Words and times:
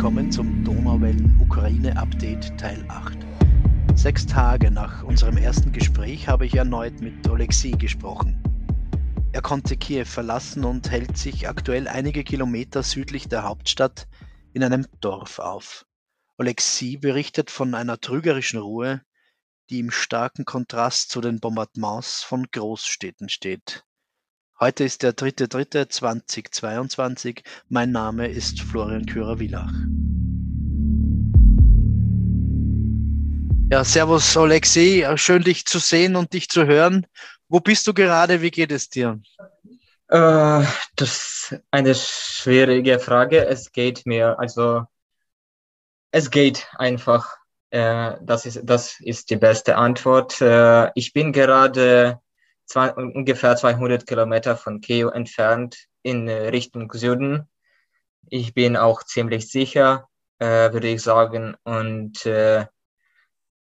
willkommen 0.00 0.32
zum 0.32 0.64
Donauwellen-Ukraine-Update 0.64 2.58
Teil 2.58 2.82
8. 2.88 3.18
Sechs 3.94 4.24
Tage 4.24 4.70
nach 4.70 5.02
unserem 5.02 5.36
ersten 5.36 5.72
Gespräch 5.72 6.26
habe 6.26 6.46
ich 6.46 6.54
erneut 6.54 7.02
mit 7.02 7.28
Oleksiy 7.28 7.72
gesprochen. 7.72 8.42
Er 9.32 9.42
konnte 9.42 9.76
Kiew 9.76 10.06
verlassen 10.06 10.64
und 10.64 10.90
hält 10.90 11.18
sich 11.18 11.50
aktuell 11.50 11.86
einige 11.86 12.24
Kilometer 12.24 12.82
südlich 12.82 13.28
der 13.28 13.42
Hauptstadt 13.42 14.08
in 14.54 14.64
einem 14.64 14.86
Dorf 15.02 15.38
auf. 15.38 15.84
Oleksiy 16.38 16.96
berichtet 16.96 17.50
von 17.50 17.74
einer 17.74 18.00
trügerischen 18.00 18.58
Ruhe, 18.58 19.02
die 19.68 19.80
im 19.80 19.90
starken 19.90 20.46
Kontrast 20.46 21.10
zu 21.10 21.20
den 21.20 21.40
Bombardements 21.40 22.22
von 22.22 22.46
Großstädten 22.50 23.28
steht. 23.28 23.84
Heute 24.62 24.84
ist 24.84 25.02
der 25.02 25.14
3.3.2022. 25.14 27.42
Mein 27.70 27.92
Name 27.92 28.28
ist 28.28 28.60
Florian 28.60 29.06
Kürer-Villach. 29.06 29.72
Ja, 33.72 33.84
servus 33.84 34.36
Alexei, 34.36 35.10
schön 35.16 35.44
dich 35.44 35.64
zu 35.64 35.78
sehen 35.78 36.14
und 36.14 36.34
dich 36.34 36.50
zu 36.50 36.66
hören. 36.66 37.06
Wo 37.48 37.60
bist 37.60 37.86
du 37.86 37.94
gerade? 37.94 38.42
Wie 38.42 38.50
geht 38.50 38.70
es 38.70 38.90
dir? 38.90 39.18
Äh, 40.08 40.62
das 40.94 41.00
ist 41.00 41.56
eine 41.70 41.94
schwierige 41.94 42.98
Frage. 42.98 43.46
Es 43.46 43.72
geht 43.72 44.04
mir, 44.04 44.38
also 44.38 44.82
es 46.10 46.30
geht 46.30 46.68
einfach. 46.76 47.38
Äh, 47.70 48.16
das, 48.20 48.44
ist, 48.44 48.60
das 48.64 49.00
ist 49.00 49.30
die 49.30 49.36
beste 49.36 49.76
Antwort. 49.76 50.38
Äh, 50.42 50.90
ich 50.94 51.14
bin 51.14 51.32
gerade 51.32 52.20
zwei, 52.70 52.94
ungefähr 52.94 53.56
200 53.56 54.06
Kilometer 54.06 54.56
von 54.56 54.80
Kiew 54.80 55.08
entfernt 55.08 55.88
in 56.02 56.28
Richtung 56.28 56.90
Süden. 56.92 57.48
Ich 58.28 58.54
bin 58.54 58.76
auch 58.76 59.02
ziemlich 59.02 59.50
sicher, 59.50 60.08
äh, 60.38 60.72
würde 60.72 60.88
ich 60.88 61.02
sagen. 61.02 61.56
Und 61.64 62.24
äh, 62.26 62.66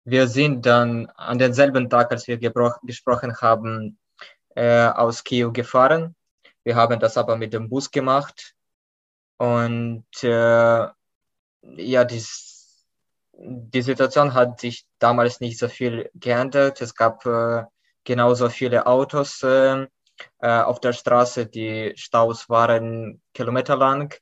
wir 0.04 0.28
sind 0.28 0.66
dann 0.66 1.06
an 1.16 1.38
denselben 1.38 1.88
Tag, 1.88 2.12
als 2.12 2.28
wir 2.28 2.38
gesprochen 2.38 3.40
haben, 3.40 3.98
äh, 4.54 4.86
aus 4.88 5.24
Kiew 5.24 5.52
gefahren. 5.52 6.14
Wir 6.62 6.76
haben 6.76 7.00
das 7.00 7.16
aber 7.16 7.36
mit 7.36 7.54
dem 7.54 7.70
Bus 7.70 7.90
gemacht. 7.90 8.54
Und 9.38 10.04
äh, 10.22 10.86
ja, 11.62 12.04
dies, 12.04 12.84
die 13.32 13.82
Situation 13.82 14.34
hat 14.34 14.60
sich 14.60 14.86
damals 14.98 15.40
nicht 15.40 15.58
so 15.58 15.68
viel 15.68 16.10
geändert. 16.14 16.82
Es 16.82 16.94
gab 16.94 17.24
äh, 17.24 17.64
genauso 18.08 18.48
viele 18.48 18.86
Autos 18.86 19.42
äh, 19.42 19.86
äh, 20.40 20.60
auf 20.62 20.80
der 20.80 20.94
Straße. 20.94 21.46
Die 21.46 21.92
Staus 21.96 22.48
waren 22.48 23.20
kilometerlang. 23.34 24.14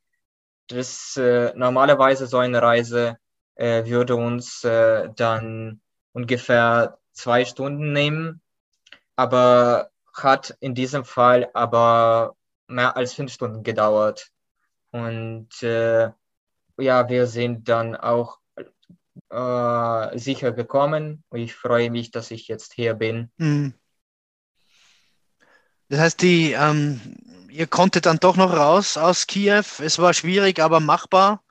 Das 0.66 1.16
äh, 1.16 1.52
normalerweise 1.54 2.26
so 2.26 2.38
eine 2.38 2.60
Reise 2.60 3.16
äh, 3.54 3.84
würde 3.84 4.16
uns 4.16 4.64
äh, 4.64 5.08
dann 5.14 5.80
ungefähr 6.12 6.98
zwei 7.12 7.44
Stunden 7.44 7.92
nehmen, 7.92 8.42
aber 9.14 9.90
hat 10.12 10.56
in 10.58 10.74
diesem 10.74 11.04
Fall 11.04 11.48
aber 11.54 12.34
mehr 12.66 12.96
als 12.96 13.14
fünf 13.14 13.32
Stunden 13.32 13.62
gedauert. 13.62 14.32
Und 14.90 15.62
äh, 15.62 16.10
ja, 16.78 17.08
wir 17.08 17.26
sind 17.28 17.68
dann 17.68 17.94
auch 17.94 18.40
äh, 19.30 20.18
sicher 20.18 20.52
gekommen. 20.52 21.24
Ich 21.34 21.54
freue 21.54 21.90
mich, 21.90 22.10
dass 22.10 22.30
ich 22.30 22.48
jetzt 22.48 22.72
hier 22.72 22.94
bin. 22.94 23.30
Mhm. 23.36 23.74
Das 25.88 26.00
heißt, 26.00 26.22
die, 26.22 26.52
ähm, 26.52 27.00
ihr 27.48 27.66
konntet 27.66 28.06
dann 28.06 28.18
doch 28.18 28.36
noch 28.36 28.52
raus 28.52 28.96
aus 28.96 29.26
Kiew. 29.26 29.64
Es 29.78 29.98
war 29.98 30.12
schwierig, 30.14 30.60
aber 30.60 30.80
machbar. 30.80 31.42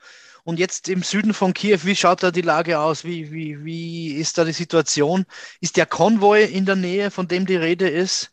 Und 0.43 0.59
jetzt 0.59 0.89
im 0.89 1.01
Süden 1.01 1.33
von 1.33 1.53
Kiew, 1.53 1.79
wie 1.83 1.95
schaut 1.95 2.21
da 2.21 2.31
die 2.31 2.41
Lage 2.41 2.79
aus? 2.79 3.03
Wie, 3.03 3.31
wie, 3.31 3.65
wie 3.65 4.13
ist 4.13 4.37
da 4.37 4.43
die 4.43 4.51
Situation? 4.51 5.25
Ist 5.59 5.77
der 5.77 5.87
Konvoi 5.87 6.43
in 6.43 6.65
der 6.65 6.75
Nähe, 6.75 7.09
von 7.09 7.27
dem 7.27 7.45
die 7.45 7.55
Rede 7.55 7.89
ist? 7.89 8.31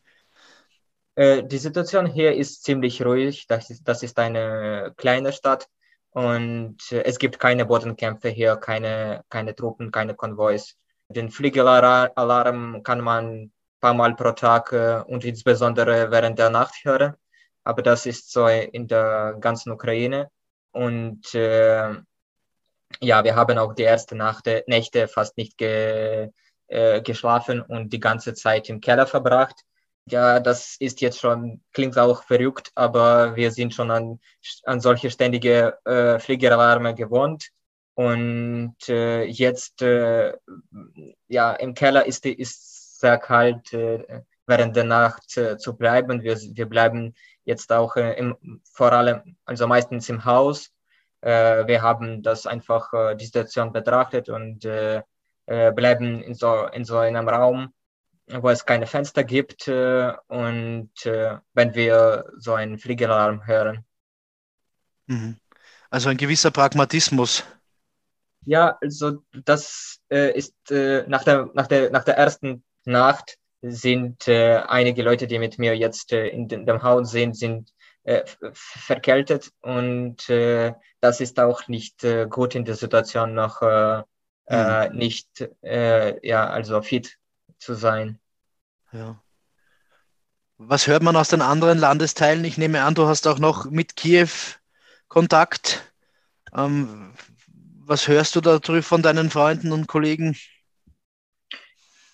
Äh, 1.15 1.43
die 1.45 1.59
Situation 1.59 2.06
hier 2.06 2.34
ist 2.34 2.65
ziemlich 2.65 3.03
ruhig. 3.03 3.47
Das 3.47 3.71
ist, 3.71 3.89
das 3.89 4.03
ist 4.03 4.19
eine 4.19 4.93
kleine 4.97 5.33
Stadt. 5.33 5.69
Und 6.12 6.93
äh, 6.93 7.03
es 7.05 7.19
gibt 7.19 7.39
keine 7.39 7.65
Bodenkämpfe 7.67 8.28
hier, 8.28 8.56
keine, 8.56 9.25
keine 9.28 9.55
Truppen, 9.55 9.91
keine 9.91 10.15
Konvois. 10.15 10.75
Den 11.09 11.31
Fliegelalarm 11.31 12.83
kann 12.83 13.00
man 13.00 13.25
ein 13.45 13.53
paar 13.81 13.95
Mal 13.95 14.15
pro 14.15 14.33
Tag 14.33 14.72
äh, 14.72 15.03
und 15.06 15.25
insbesondere 15.25 16.11
während 16.11 16.39
der 16.39 16.51
Nacht 16.51 16.84
hören. 16.84 17.15
Aber 17.65 17.83
das 17.83 18.06
ist 18.06 18.31
so 18.31 18.47
in 18.47 18.89
der 18.89 19.37
ganzen 19.41 19.72
Ukraine. 19.72 20.31
Und 20.72 21.34
äh, 21.34 21.95
ja, 23.01 23.25
wir 23.25 23.34
haben 23.37 23.59
auch 23.59 23.75
die 23.75 23.84
ersten 23.84 24.19
Nachte, 24.19 24.65
Nächte 24.67 25.09
fast 25.09 25.37
nicht 25.39 25.56
ge, 25.59 26.31
äh, 26.67 27.03
geschlafen 27.03 27.62
und 27.62 27.93
die 27.93 28.01
ganze 28.01 28.34
Zeit 28.34 28.69
im 28.69 28.81
Keller 28.81 29.06
verbracht 29.06 29.65
ja, 30.07 30.41
das 30.41 30.77
ist 30.79 31.01
jetzt 31.01 31.21
schon, 31.21 31.63
klingt 31.73 31.99
auch 31.99 32.25
verrückt, 32.25 32.73
aber 32.75 33.37
wir 33.37 33.51
sind 33.53 33.75
schon 33.75 33.91
an, 33.91 34.21
an 34.65 34.81
solche 34.81 35.11
ständige 35.11 35.79
äh, 35.85 36.19
Fliegeralarme 36.19 36.95
gewohnt. 36.95 37.49
Und 37.95 38.77
äh, 38.89 39.25
jetzt, 39.25 39.83
äh, 39.83 40.33
ja, 41.29 41.53
im 41.53 41.75
Keller 41.75 42.07
ist 42.07 42.25
es 42.27 42.99
sehr 42.99 43.19
kalt, 43.19 43.73
äh, 43.75 44.23
während 44.47 44.77
der 44.77 44.85
Nacht 44.85 45.37
äh, 45.37 45.59
zu 45.59 45.77
bleiben. 45.77 46.23
Wir, 46.23 46.37
wir 46.39 46.67
bleiben 46.67 47.15
jetzt 47.45 47.73
auch 47.73 47.97
äh, 47.97 48.15
im, 48.15 48.61
vor 48.73 48.93
allem, 48.93 49.37
also 49.45 49.67
meistens 49.67 50.09
im 50.09 50.25
Haus. 50.25 50.71
Äh, 51.21 51.67
wir 51.67 51.83
haben 51.83 52.23
das 52.23 52.47
einfach, 52.47 52.93
äh, 52.93 53.15
die 53.17 53.27
Situation 53.27 53.73
betrachtet 53.73 54.29
und 54.29 54.65
äh, 54.65 55.03
äh, 55.47 55.73
bleiben 55.73 56.23
in 56.23 56.34
so, 56.34 56.67
in 56.67 56.84
so 56.84 56.99
einem 56.99 57.29
Raum 57.29 57.73
wo 58.41 58.48
es 58.48 58.65
keine 58.65 58.87
Fenster 58.87 59.25
gibt 59.25 59.69
äh, 59.69 60.12
und 60.28 60.91
äh, 61.04 61.38
wenn 61.54 61.75
wir 61.75 62.32
so 62.38 62.54
einen 62.54 62.78
Fliegeralarm 62.78 63.47
hören. 63.47 63.84
Mhm. 65.06 65.37
Also 65.91 66.09
ein 66.09 66.16
gewisser 66.16 66.50
Pragmatismus. 66.50 67.44
Ja, 68.44 68.78
also 68.81 69.22
das 69.44 70.00
äh, 70.10 70.37
ist 70.37 70.71
äh, 70.71 71.04
nach, 71.06 71.22
der, 71.25 71.50
nach, 71.54 71.66
der, 71.66 71.91
nach 71.91 72.04
der 72.04 72.16
ersten 72.16 72.65
Nacht 72.84 73.37
sind 73.60 74.26
äh, 74.26 74.56
einige 74.66 75.03
Leute, 75.03 75.26
die 75.26 75.38
mit 75.38 75.59
mir 75.59 75.76
jetzt 75.76 76.12
äh, 76.12 76.28
in 76.28 76.48
dem 76.48 76.82
Haus 76.82 77.10
sind, 77.10 77.37
sind 77.37 77.72
verkältet 78.53 79.53
und 79.60 80.28
das 80.28 81.21
ist 81.21 81.38
auch 81.38 81.69
nicht 81.69 82.04
gut 82.31 82.56
in 82.56 82.65
der 82.65 82.75
Situation 82.75 83.32
noch 83.34 83.60
mhm. 83.60 84.97
nicht 84.97 85.48
ja 85.62 86.50
also 86.50 86.82
fit 86.82 87.16
zu 87.59 87.75
sein. 87.75 88.19
Ja. 88.92 89.22
Was 90.58 90.86
hört 90.86 91.03
man 91.03 91.16
aus 91.16 91.28
den 91.28 91.42
anderen 91.42 91.78
Landesteilen? 91.78 92.44
Ich 92.44 92.58
nehme 92.58 92.82
an, 92.82 92.94
du 92.94 93.06
hast 93.06 93.26
auch 93.26 93.38
noch 93.38 93.64
mit 93.64 93.97
Kiew 93.97 94.28
Kontakt. 95.08 95.92
Ähm, 96.54 97.14
was 97.84 98.06
hörst 98.06 98.36
du 98.36 98.41
darüber 98.41 98.82
von 98.82 99.03
deinen 99.03 99.30
Freunden 99.30 99.72
und 99.72 99.86
Kollegen? 99.88 100.36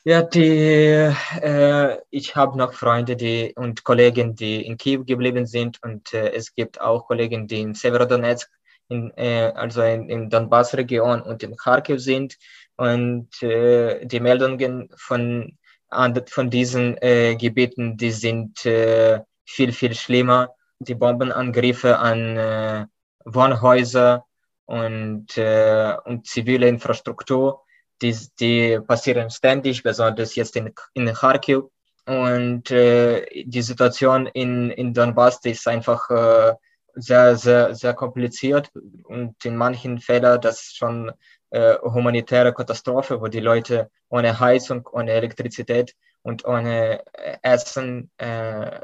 Ja, 0.04 0.22
die, 0.22 1.12
äh, 1.42 1.98
ich 2.10 2.34
habe 2.34 2.56
noch 2.56 2.72
Freunde 2.72 3.16
die, 3.16 3.52
und 3.56 3.84
Kollegen, 3.84 4.34
die 4.34 4.64
in 4.64 4.78
Kiew 4.78 5.04
geblieben 5.04 5.46
sind 5.46 5.82
und 5.82 6.14
äh, 6.14 6.32
es 6.32 6.54
gibt 6.54 6.80
auch 6.80 7.06
Kollegen, 7.06 7.46
die 7.46 7.60
in 7.60 7.74
Severodonetsk, 7.74 8.48
in, 8.88 9.12
äh, 9.16 9.52
also 9.54 9.82
in, 9.82 10.08
in 10.08 10.30
Donbass-Region 10.30 11.20
und 11.20 11.42
in 11.42 11.56
Kharkiv 11.56 12.00
sind 12.00 12.38
und 12.76 13.42
äh, 13.42 14.06
die 14.06 14.20
Meldungen 14.20 14.88
von 14.96 15.58
von 15.90 16.50
diesen 16.50 16.96
äh, 16.98 17.36
Gebieten, 17.36 17.96
die 17.96 18.10
sind 18.10 18.64
äh, 18.66 19.20
viel, 19.44 19.72
viel 19.72 19.94
schlimmer. 19.94 20.54
Die 20.80 20.94
Bombenangriffe 20.94 21.98
an 21.98 22.36
äh, 22.36 22.86
Wohnhäuser 23.24 24.24
und, 24.66 25.36
äh, 25.36 25.94
und 26.04 26.26
zivile 26.26 26.68
Infrastruktur, 26.68 27.62
die, 28.02 28.16
die 28.38 28.78
passieren 28.86 29.30
ständig, 29.30 29.82
besonders 29.82 30.34
jetzt 30.36 30.56
in, 30.56 30.72
in 30.94 31.12
Kharkiv. 31.12 31.64
Und 32.06 32.70
äh, 32.70 33.44
die 33.44 33.62
Situation 33.62 34.26
in, 34.26 34.70
in 34.70 34.94
Donbass 34.94 35.40
ist 35.44 35.66
einfach 35.68 36.08
äh, 36.10 36.54
sehr, 36.94 37.36
sehr, 37.36 37.74
sehr 37.74 37.94
kompliziert 37.94 38.70
und 39.04 39.44
in 39.44 39.56
manchen 39.56 39.98
Fällen 39.98 40.40
das 40.40 40.72
schon 40.74 41.12
äh, 41.50 41.76
humanitäre 41.82 42.52
Katastrophe, 42.52 43.20
wo 43.20 43.28
die 43.28 43.40
Leute 43.40 43.90
ohne 44.08 44.38
Heizung, 44.38 44.86
ohne 44.92 45.12
Elektrizität 45.12 45.94
und 46.22 46.44
ohne 46.44 47.04
äh, 47.14 47.38
Essen 47.42 48.10
äh, 48.18 48.80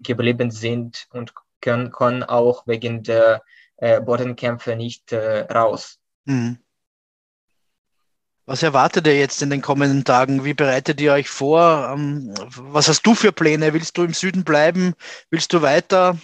geblieben 0.00 0.50
sind 0.50 1.06
und 1.12 1.32
können, 1.60 1.90
können 1.92 2.22
auch 2.22 2.66
wegen 2.66 3.02
der 3.02 3.42
äh, 3.76 4.00
Bodenkämpfe 4.00 4.76
nicht 4.76 5.12
äh, 5.12 5.40
raus. 5.52 5.98
Mhm. 6.24 6.58
Was 8.44 8.62
erwartet 8.62 9.06
ihr 9.06 9.18
jetzt 9.18 9.42
in 9.42 9.50
den 9.50 9.60
kommenden 9.60 10.04
Tagen? 10.04 10.42
Wie 10.42 10.54
bereitet 10.54 11.00
ihr 11.02 11.12
euch 11.12 11.28
vor? 11.28 11.90
Ähm, 11.94 12.32
was 12.56 12.88
hast 12.88 13.02
du 13.02 13.14
für 13.14 13.30
Pläne? 13.30 13.74
Willst 13.74 13.98
du 13.98 14.04
im 14.04 14.14
Süden 14.14 14.42
bleiben? 14.42 14.94
Willst 15.30 15.52
du 15.52 15.60
weiter? 15.60 16.16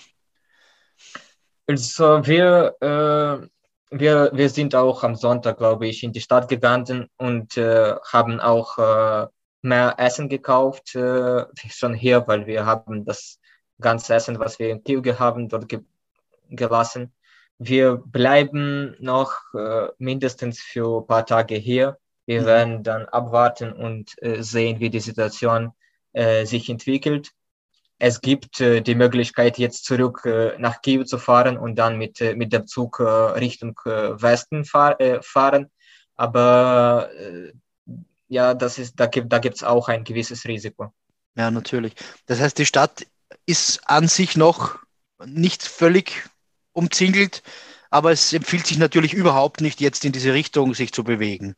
Also 1.66 2.26
wir, 2.26 2.74
äh, 2.80 3.46
wir, 3.90 4.30
wir 4.32 4.48
sind 4.48 4.74
auch 4.74 5.02
am 5.04 5.14
Sonntag, 5.14 5.58
glaube 5.58 5.86
ich, 5.86 6.02
in 6.02 6.12
die 6.12 6.20
Stadt 6.20 6.48
gegangen 6.48 7.08
und 7.16 7.56
äh, 7.56 7.94
haben 8.12 8.40
auch 8.40 8.78
äh, 8.78 9.26
mehr 9.62 9.94
Essen 9.98 10.28
gekauft, 10.28 10.94
äh, 10.94 11.44
schon 11.70 11.94
hier, 11.94 12.26
weil 12.26 12.46
wir 12.46 12.66
haben 12.66 13.04
das 13.04 13.38
ganze 13.80 14.14
Essen, 14.14 14.38
was 14.38 14.58
wir 14.58 14.70
in 14.70 14.84
Kiew 14.84 15.02
haben, 15.18 15.48
dort 15.48 15.68
ge 15.68 15.80
gelassen. 16.50 17.12
Wir 17.58 17.96
bleiben 17.96 18.96
noch 19.00 19.32
äh, 19.54 19.88
mindestens 19.98 20.60
für 20.60 21.00
ein 21.00 21.06
paar 21.06 21.24
Tage 21.24 21.56
hier. 21.56 21.98
Wir 22.26 22.42
mhm. 22.42 22.46
werden 22.46 22.82
dann 22.82 23.06
abwarten 23.06 23.72
und 23.72 24.12
äh, 24.22 24.42
sehen, 24.42 24.78
wie 24.80 24.90
die 24.90 25.00
Situation 25.00 25.72
äh, 26.12 26.44
sich 26.44 26.68
entwickelt 26.68 27.32
es 27.98 28.20
gibt 28.20 28.60
äh, 28.60 28.80
die 28.80 28.94
Möglichkeit, 28.94 29.58
jetzt 29.58 29.84
zurück 29.84 30.24
äh, 30.24 30.58
nach 30.58 30.82
Kiew 30.82 31.04
zu 31.04 31.18
fahren 31.18 31.56
und 31.56 31.76
dann 31.76 31.96
mit, 31.96 32.20
äh, 32.20 32.34
mit 32.34 32.52
dem 32.52 32.66
Zug 32.66 33.00
äh, 33.00 33.04
Richtung 33.04 33.78
äh, 33.86 34.20
Westen 34.20 34.64
fahr, 34.64 35.00
äh, 35.00 35.22
fahren. 35.22 35.70
Aber 36.16 37.10
ja, 38.28 38.54
das 38.54 38.78
ist, 38.78 39.00
da 39.00 39.06
gibt 39.06 39.32
da 39.32 39.38
gibt's 39.38 39.64
auch 39.64 39.88
ein 39.88 40.04
gewisses 40.04 40.44
Risiko. 40.44 40.92
Ja, 41.34 41.50
natürlich. 41.50 41.94
Das 42.26 42.40
heißt, 42.40 42.56
die 42.56 42.66
Stadt 42.66 43.04
ist 43.46 43.80
an 43.90 44.06
sich 44.06 44.36
noch 44.36 44.78
nicht 45.24 45.64
völlig 45.64 46.22
umzingelt, 46.72 47.42
aber 47.90 48.12
es 48.12 48.32
empfiehlt 48.32 48.68
sich 48.68 48.78
natürlich 48.78 49.12
überhaupt 49.12 49.60
nicht, 49.60 49.80
jetzt 49.80 50.04
in 50.04 50.12
diese 50.12 50.34
Richtung 50.34 50.74
sich 50.74 50.92
zu 50.92 51.02
bewegen. 51.02 51.56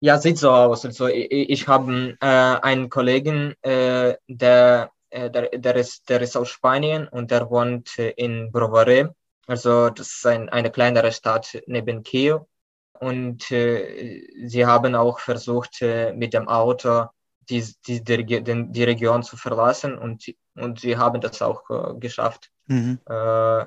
Ja, 0.00 0.18
sieht 0.18 0.36
so 0.36 0.50
aus. 0.50 0.84
Also 0.84 1.06
ich, 1.06 1.30
ich 1.30 1.68
habe 1.68 2.18
einen 2.20 2.90
Kollegen, 2.90 3.54
der 3.64 4.90
der, 5.12 5.48
der, 5.48 5.76
ist, 5.76 6.08
der 6.08 6.20
ist 6.20 6.36
aus 6.36 6.48
Spanien 6.48 7.08
und 7.08 7.30
der 7.30 7.50
wohnt 7.50 7.98
äh, 7.98 8.10
in 8.10 8.50
Brovare. 8.52 9.14
Also 9.46 9.90
das 9.90 10.08
ist 10.08 10.26
ein, 10.26 10.48
eine 10.48 10.70
kleinere 10.70 11.12
Stadt 11.12 11.62
neben 11.66 12.02
Kiew. 12.02 12.40
Und 13.00 13.50
äh, 13.50 14.26
sie 14.46 14.66
haben 14.66 14.94
auch 14.94 15.20
versucht, 15.20 15.82
äh, 15.82 16.12
mit 16.12 16.34
dem 16.34 16.48
Auto 16.48 17.06
die, 17.48 17.64
die, 17.86 18.02
die, 18.04 18.24
die, 18.44 18.84
Region 18.84 19.22
zu 19.22 19.36
verlassen 19.36 19.96
und, 19.96 20.24
und 20.54 20.80
sie 20.80 20.96
haben 20.96 21.20
das 21.20 21.40
auch 21.40 21.62
äh, 21.70 21.98
geschafft, 21.98 22.50
mhm. 22.66 22.98
äh, 23.06 23.64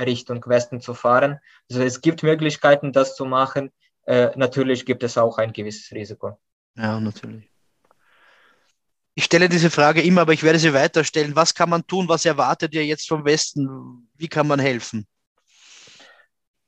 Richtung 0.00 0.44
Westen 0.46 0.80
zu 0.80 0.94
fahren. 0.94 1.38
Also 1.70 1.82
es 1.82 2.00
gibt 2.00 2.22
Möglichkeiten, 2.22 2.92
das 2.92 3.14
zu 3.14 3.24
machen. 3.24 3.70
Äh, 4.06 4.30
natürlich 4.36 4.86
gibt 4.86 5.02
es 5.02 5.18
auch 5.18 5.38
ein 5.38 5.52
gewisses 5.52 5.92
Risiko. 5.92 6.38
Ja, 6.76 6.98
natürlich. 6.98 7.48
Ich 9.18 9.24
stelle 9.24 9.48
diese 9.48 9.70
Frage 9.70 10.02
immer, 10.02 10.20
aber 10.20 10.34
ich 10.34 10.42
werde 10.42 10.58
sie 10.58 10.74
weiterstellen. 10.74 11.34
Was 11.34 11.54
kann 11.54 11.70
man 11.70 11.86
tun? 11.86 12.06
Was 12.06 12.26
erwartet 12.26 12.74
ihr 12.74 12.84
jetzt 12.84 13.08
vom 13.08 13.24
Westen? 13.24 14.10
Wie 14.14 14.28
kann 14.28 14.46
man 14.46 14.60
helfen? 14.60 15.06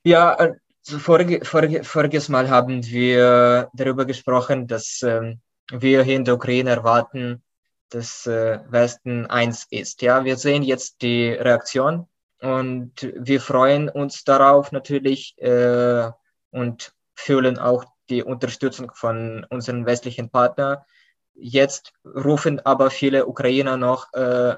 Ja, 0.02 0.34
also 0.34 0.98
vorige, 0.98 1.44
vorige, 1.44 1.84
voriges 1.84 2.30
Mal 2.30 2.48
haben 2.48 2.82
wir 2.86 3.68
darüber 3.74 4.06
gesprochen, 4.06 4.66
dass 4.66 5.02
ähm, 5.02 5.40
wir 5.70 6.02
hier 6.02 6.16
in 6.16 6.24
der 6.24 6.36
Ukraine 6.36 6.70
erwarten, 6.70 7.42
dass 7.90 8.26
äh, 8.26 8.60
Westen 8.70 9.26
eins 9.26 9.66
ist. 9.68 10.00
Ja, 10.00 10.24
wir 10.24 10.38
sehen 10.38 10.62
jetzt 10.62 11.02
die 11.02 11.28
Reaktion 11.28 12.06
und 12.40 13.12
wir 13.14 13.42
freuen 13.42 13.90
uns 13.90 14.24
darauf 14.24 14.72
natürlich 14.72 15.36
äh, 15.36 16.10
und 16.50 16.94
fühlen 17.14 17.58
auch 17.58 17.84
die 18.08 18.22
Unterstützung 18.22 18.90
von 18.94 19.44
unseren 19.50 19.84
westlichen 19.84 20.30
Partnern 20.30 20.78
Jetzt 21.40 21.92
rufen 22.04 22.60
aber 22.64 22.90
viele 22.90 23.26
Ukrainer 23.26 23.76
noch 23.76 24.12
äh, 24.12 24.56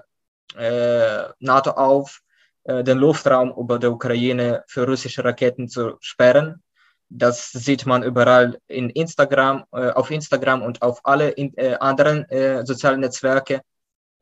äh, 0.57 1.29
NATO 1.39 1.71
auf, 1.73 2.23
äh, 2.65 2.83
den 2.83 2.99
Luftraum 2.99 3.53
über 3.57 3.79
der 3.79 3.93
Ukraine 3.93 4.65
für 4.67 4.87
russische 4.87 5.25
Raketen 5.25 5.69
zu 5.69 5.97
sperren. 6.01 6.63
Das 7.11 7.51
sieht 7.51 7.87
man 7.87 8.03
überall 8.03 8.59
in 8.67 8.89
Instagram, 8.89 9.65
äh, 9.73 9.91
auf 9.91 10.11
Instagram 10.11 10.63
und 10.63 10.81
auf 10.81 11.01
alle 11.05 11.31
in, 11.31 11.57
äh, 11.59 11.77
anderen 11.81 12.25
äh, 12.31 12.65
sozialen 12.65 13.01
Netzwerke. 13.01 13.63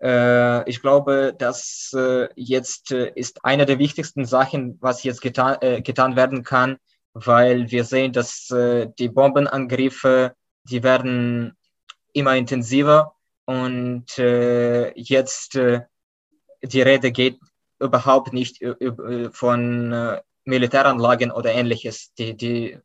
ich 0.01 0.81
glaube, 0.81 1.35
das 1.37 1.93
jetzt 2.37 2.93
ist 2.93 3.45
eine 3.45 3.67
der 3.67 3.81
wichtigsten 3.81 4.25
Sachen, 4.27 4.79
was 4.81 5.03
jetzt 5.03 5.21
getan, 5.21 5.59
getan 5.83 6.15
werden 6.15 6.45
kann, 6.45 6.77
weil 7.15 7.69
wir 7.73 7.83
sehen, 7.83 8.13
dass 8.13 8.47
die 8.47 9.09
Bombenangriffe, 9.09 10.35
die 10.71 10.85
werden 10.85 11.58
immer 12.13 12.37
intensiver 12.37 13.15
und 13.45 14.19
äh, 14.19 14.93
jetzt 14.95 15.57
äh, 15.57 15.83
die 16.63 16.83
Rede 16.83 17.13
geht 17.13 17.39
überhaupt 17.79 18.33
nicht 18.33 18.65
von 19.33 19.93
äh, 19.93 20.21
Militäranlagen 20.45 21.31
oder 21.31 21.53
ähnliches. 21.53 22.13
Die, 22.15 22.37
die, 22.37 22.79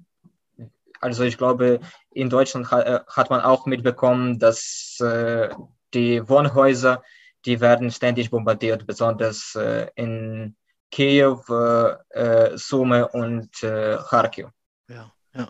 also 1.00 1.24
ich 1.24 1.38
glaube, 1.38 1.80
in 2.12 2.30
Deutschland 2.30 2.70
hat, 2.72 2.86
äh, 2.86 3.00
hat 3.08 3.30
man 3.30 3.42
auch 3.42 3.66
mitbekommen, 3.66 4.38
dass 4.38 5.00
äh, 5.00 5.50
die 5.94 6.28
Wohnhäuser, 6.28 7.04
die 7.46 7.60
werden 7.62 7.92
ständig 7.92 8.30
bombardiert, 8.30 8.86
besonders 8.86 9.56
äh, 9.56 9.88
in 9.96 10.56
Kiew, 10.92 11.42
Sume 12.54 13.08
und 13.08 13.50
Kharkiv. 13.62 14.50
Ja, 14.88 15.12
ja. 15.34 15.50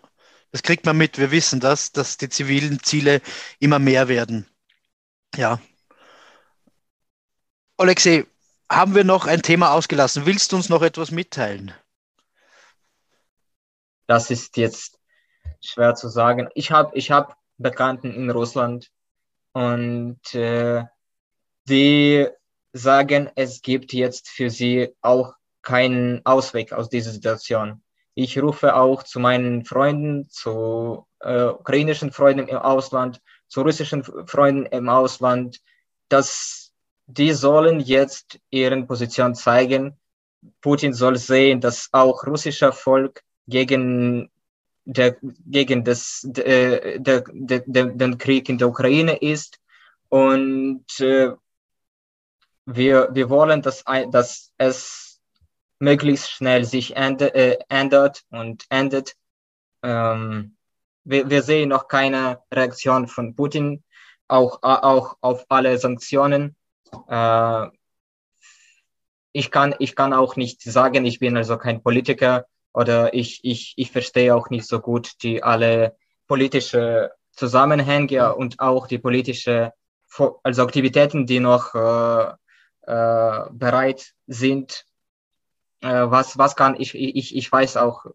Das 0.53 0.61
kriegt 0.61 0.85
man 0.85 0.95
mit. 0.95 1.17
Wir 1.17 1.31
wissen 1.31 1.59
das, 1.59 1.91
dass 1.91 2.17
die 2.17 2.29
zivilen 2.29 2.81
Ziele 2.83 3.21
immer 3.59 3.79
mehr 3.79 4.07
werden. 4.07 4.47
Ja. 5.35 5.59
Alexei, 7.75 8.27
haben 8.71 8.93
wir 8.93 9.03
noch 9.03 9.25
ein 9.25 9.41
Thema 9.41 9.73
ausgelassen? 9.73 10.27
Willst 10.27 10.51
du 10.51 10.57
uns 10.57 10.69
noch 10.69 10.83
etwas 10.83 11.09
mitteilen? 11.09 11.73
Das 14.05 14.29
ist 14.29 14.55
jetzt 14.57 14.99
schwer 15.59 15.95
zu 15.95 16.07
sagen. 16.07 16.47
Ich 16.53 16.69
habe 16.69 16.95
ich 16.95 17.09
hab 17.09 17.35
Bekannten 17.57 18.13
in 18.13 18.29
Russland 18.29 18.91
und 19.53 20.35
äh, 20.35 20.83
die 21.67 22.27
sagen, 22.73 23.31
es 23.33 23.63
gibt 23.63 23.91
jetzt 23.91 24.29
für 24.29 24.51
sie 24.51 24.95
auch 25.01 25.33
keinen 25.63 26.23
Ausweg 26.27 26.73
aus 26.73 26.89
dieser 26.89 27.11
Situation. 27.11 27.81
Ich 28.15 28.39
rufe 28.41 28.75
auch 28.75 29.03
zu 29.03 29.19
meinen 29.19 29.65
Freunden, 29.65 30.29
zu 30.29 31.07
äh, 31.19 31.45
ukrainischen 31.45 32.11
Freunden 32.11 32.47
im 32.47 32.57
Ausland, 32.57 33.21
zu 33.47 33.61
russischen 33.61 34.03
Freunden 34.03 34.65
im 34.67 34.89
Ausland, 34.89 35.61
dass 36.09 36.71
die 37.07 37.33
sollen 37.33 37.79
jetzt 37.79 38.39
ihren 38.49 38.87
Position 38.87 39.35
zeigen. 39.35 39.97
Putin 40.61 40.93
soll 40.93 41.17
sehen, 41.17 41.59
dass 41.59 41.89
auch 41.91 42.25
russischer 42.25 42.71
Volk 42.71 43.23
gegen 43.47 44.29
der, 44.85 45.17
gegen 45.21 45.83
das, 45.83 46.21
der, 46.23 46.99
der, 46.99 47.23
der, 47.31 47.59
den 47.85 48.17
Krieg 48.17 48.49
in 48.49 48.57
der 48.57 48.69
Ukraine 48.69 49.17
ist. 49.17 49.59
Und 50.09 50.85
äh, 50.99 51.31
wir, 52.65 53.09
wir 53.11 53.29
wollen, 53.29 53.61
dass, 53.61 53.83
dass 54.11 54.51
es 54.57 55.02
möglichst 55.83 56.31
schnell 56.31 56.63
sich 56.63 56.95
ändert, 56.95 57.35
äh, 57.35 57.59
ändert 57.69 58.23
und 58.31 58.65
endet. 58.69 59.15
Ähm, 59.83 60.55
wir, 61.03 61.29
wir, 61.29 61.43
sehen 61.43 61.69
noch 61.69 61.89
keine 61.89 62.39
Reaktion 62.51 63.07
von 63.07 63.35
Putin, 63.35 63.83
auch, 64.29 64.63
auch 64.63 65.17
auf 65.19 65.45
alle 65.49 65.77
Sanktionen. 65.77 66.55
Äh, 67.09 67.67
ich, 69.33 69.51
kann, 69.51 69.75
ich 69.79 69.95
kann 69.95 70.13
auch 70.13 70.37
nicht 70.37 70.61
sagen, 70.61 71.05
ich 71.05 71.19
bin 71.19 71.35
also 71.35 71.57
kein 71.57 71.83
Politiker 71.83 72.45
oder 72.73 73.13
ich, 73.13 73.41
ich, 73.43 73.73
ich 73.75 73.91
verstehe 73.91 74.33
auch 74.33 74.49
nicht 74.49 74.65
so 74.65 74.79
gut 74.79 75.21
die 75.21 75.43
alle 75.43 75.97
politische 76.27 77.11
Zusammenhänge 77.33 78.35
und 78.35 78.59
auch 78.59 78.87
die 78.87 78.99
politische 78.99 79.73
also 80.43 80.63
Aktivitäten, 80.63 81.25
die 81.25 81.39
noch 81.39 81.73
äh, 81.75 82.33
äh, 82.83 83.49
bereit 83.51 84.13
sind 84.27 84.85
was, 85.83 86.37
was 86.37 86.55
kann 86.55 86.79
ich, 86.79 86.95
ich, 86.95 87.35
ich 87.35 87.51
weiß 87.51 87.77
auch 87.77 88.05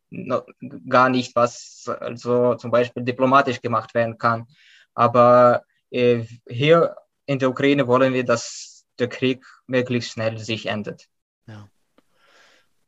gar 0.88 1.08
nicht, 1.08 1.36
was 1.36 1.90
also 2.00 2.54
zum 2.54 2.70
Beispiel 2.70 3.02
diplomatisch 3.02 3.60
gemacht 3.60 3.94
werden 3.94 4.18
kann. 4.18 4.46
Aber 4.94 5.62
äh, 5.90 6.24
hier 6.48 6.96
in 7.26 7.38
der 7.38 7.50
Ukraine 7.50 7.86
wollen 7.86 8.14
wir, 8.14 8.24
dass 8.24 8.84
der 8.98 9.08
Krieg 9.08 9.44
möglichst 9.66 10.12
schnell 10.12 10.38
sich 10.38 10.66
endet. 10.66 11.06
Ja, 11.46 11.68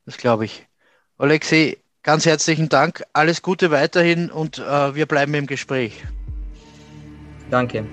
das 0.06 0.16
glaube 0.16 0.46
ich. 0.46 0.66
Alexei, 1.18 1.76
ganz 2.02 2.24
herzlichen 2.24 2.68
Dank. 2.68 3.04
Alles 3.12 3.42
Gute 3.42 3.70
weiterhin 3.70 4.30
und 4.30 4.58
äh, 4.58 4.94
wir 4.94 5.06
bleiben 5.06 5.34
im 5.34 5.46
Gespräch. 5.46 6.02
Danke. 7.50 7.84